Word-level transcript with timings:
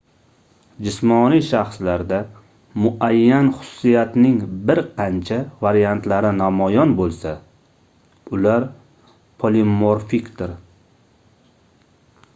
jismoniy 0.85 1.41
shaxslarda 1.47 2.17
muayyan 2.85 3.49
xususiyatning 3.57 4.39
bir 4.71 4.81
qancha 4.95 5.37
variantlari 5.67 6.31
namoyon 6.39 6.95
boʻlsa 7.01 7.33
ular 8.39 8.65
polimorfikdir 9.45 10.57